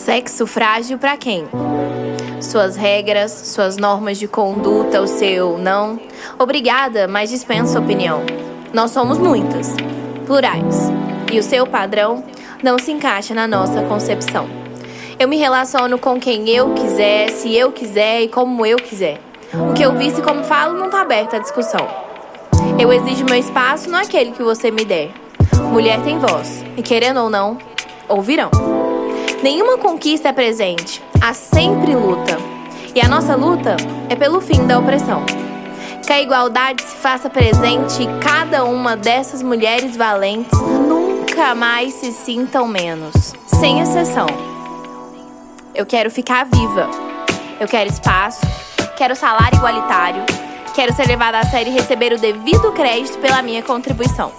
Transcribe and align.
Sexo 0.00 0.46
frágil 0.46 0.96
para 0.96 1.14
quem? 1.14 1.46
Suas 2.40 2.74
regras, 2.74 3.30
suas 3.30 3.76
normas 3.76 4.18
de 4.18 4.26
conduta, 4.26 4.98
o 4.98 5.06
seu 5.06 5.58
não. 5.58 6.00
Obrigada, 6.38 7.06
mas 7.06 7.28
dispenso 7.28 7.78
opinião. 7.78 8.22
Nós 8.72 8.92
somos 8.92 9.18
muitas, 9.18 9.76
plurais, 10.24 10.90
e 11.30 11.38
o 11.38 11.42
seu 11.42 11.66
padrão 11.66 12.24
não 12.62 12.78
se 12.78 12.90
encaixa 12.90 13.34
na 13.34 13.46
nossa 13.46 13.82
concepção. 13.82 14.48
Eu 15.18 15.28
me 15.28 15.36
relaciono 15.36 15.98
com 15.98 16.18
quem 16.18 16.48
eu 16.48 16.72
quiser, 16.72 17.28
se 17.28 17.54
eu 17.54 17.70
quiser 17.70 18.22
e 18.22 18.28
como 18.28 18.64
eu 18.64 18.78
quiser. 18.78 19.20
O 19.52 19.74
que 19.74 19.82
eu 19.82 19.94
visto 19.98 20.20
e 20.20 20.22
como 20.22 20.42
falo 20.44 20.78
não 20.78 20.86
está 20.86 21.02
aberto 21.02 21.36
à 21.36 21.38
discussão. 21.38 21.86
Eu 22.78 22.90
exijo 22.90 23.26
meu 23.26 23.38
espaço, 23.38 23.90
não 23.90 23.98
aquele 23.98 24.32
que 24.32 24.42
você 24.42 24.70
me 24.70 24.82
der. 24.82 25.10
Mulher 25.70 26.00
tem 26.00 26.18
voz, 26.18 26.64
e 26.74 26.82
querendo 26.82 27.20
ou 27.20 27.28
não, 27.28 27.58
ouvirão. 28.08 28.50
Nenhuma 29.42 29.78
conquista 29.78 30.28
é 30.28 30.32
presente, 30.32 31.02
há 31.18 31.32
sempre 31.32 31.94
luta. 31.94 32.36
E 32.94 33.00
a 33.00 33.08
nossa 33.08 33.34
luta 33.34 33.74
é 34.10 34.14
pelo 34.14 34.38
fim 34.38 34.66
da 34.66 34.78
opressão. 34.78 35.24
Que 36.06 36.12
a 36.12 36.20
igualdade 36.20 36.82
se 36.82 36.96
faça 36.96 37.30
presente 37.30 38.02
e 38.02 38.06
cada 38.22 38.64
uma 38.64 38.96
dessas 38.96 39.42
mulheres 39.42 39.96
valentes 39.96 40.60
nunca 40.60 41.54
mais 41.54 41.94
se 41.94 42.12
sintam 42.12 42.68
menos, 42.68 43.32
sem 43.46 43.80
exceção. 43.80 44.26
Eu 45.74 45.86
quero 45.86 46.10
ficar 46.10 46.44
viva. 46.44 46.90
Eu 47.58 47.66
quero 47.66 47.88
espaço, 47.88 48.42
quero 48.94 49.16
salário 49.16 49.56
igualitário, 49.56 50.22
quero 50.74 50.94
ser 50.94 51.06
levada 51.06 51.38
a 51.38 51.46
sério 51.46 51.72
e 51.72 51.74
receber 51.74 52.12
o 52.12 52.18
devido 52.18 52.72
crédito 52.72 53.18
pela 53.18 53.40
minha 53.40 53.62
contribuição. 53.62 54.32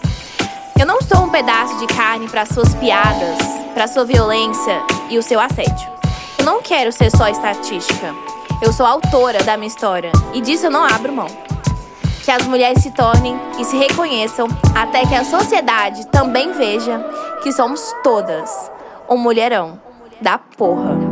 Eu 0.80 0.86
não 0.86 1.02
sou 1.02 1.24
um 1.24 1.30
pedaço 1.30 1.78
de 1.80 1.88
carne 1.88 2.28
para 2.28 2.46
suas 2.46 2.74
piadas, 2.76 3.61
para 3.74 3.88
sua 3.88 4.06
violência 4.06 4.82
e 5.10 5.18
o 5.18 5.24
seu 5.24 5.40
assédio. 5.40 5.90
Eu 6.38 6.46
não 6.46 6.62
quero 6.62 6.92
ser 6.92 7.10
só 7.12 7.28
estatística. 7.28 8.14
Eu 8.62 8.72
sou 8.72 8.86
autora 8.86 9.44
da 9.44 9.58
minha 9.58 9.68
história 9.68 10.12
e 10.34 10.42
disso 10.42 10.68
eu 10.68 10.72
não 10.72 10.84
abro 10.86 11.14
mão. 11.14 11.28
Que 12.24 12.32
as 12.32 12.46
mulheres 12.46 12.84
se 12.84 12.92
tornem 12.92 13.40
e 13.60 13.66
se 13.66 13.76
reconheçam 13.76 14.48
até 14.76 15.06
que 15.06 15.16
a 15.16 15.26
sociedade 15.26 16.06
também 16.08 16.52
veja 16.54 17.00
que 17.42 17.52
somos 17.52 17.94
todas 18.04 18.72
um 19.10 19.18
mulherão 19.18 19.80
da 20.22 20.38
porra. 20.38 21.11